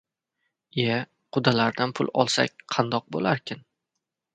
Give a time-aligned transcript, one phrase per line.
[0.83, 0.95] —Ie,
[1.37, 3.67] qudalardan pul olsak qandoq bo‘larkin?